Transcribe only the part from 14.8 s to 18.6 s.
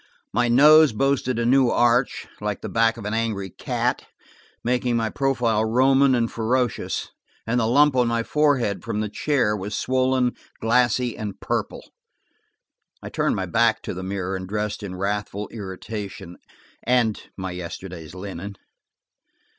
in wrathful irritation and my yesterday's linen.